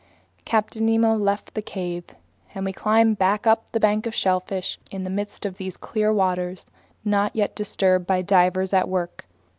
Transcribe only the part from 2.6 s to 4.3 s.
we climbed back up the bank of